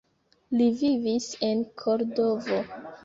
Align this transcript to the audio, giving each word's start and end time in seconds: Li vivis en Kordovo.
Li 0.61 0.69
vivis 0.79 1.27
en 1.49 1.61
Kordovo. 1.83 2.63